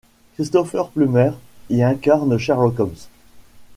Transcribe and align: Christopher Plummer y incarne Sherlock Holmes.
Christopher 0.35 0.87
Plummer 0.91 1.33
y 1.69 1.83
incarne 1.83 2.39
Sherlock 2.39 2.79
Holmes. 2.79 3.05